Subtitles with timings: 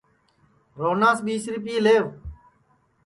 [0.79, 2.05] روہناس ٻیس رِپئے لیوَ